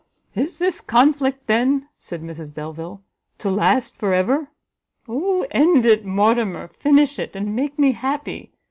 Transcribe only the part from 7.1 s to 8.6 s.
it, and make me happy!